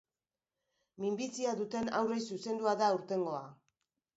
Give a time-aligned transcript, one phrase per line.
[1.03, 3.45] Minbizia duten haurrei zuzendua da aurtengoa.